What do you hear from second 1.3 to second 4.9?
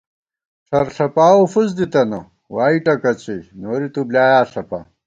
فُس دِتَنہ، وائی ٹکَڅُوئی نوری تُو بۡلیایا ݪَپا